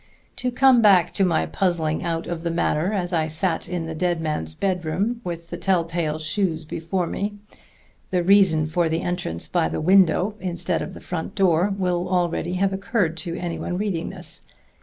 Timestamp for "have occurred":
12.53-13.15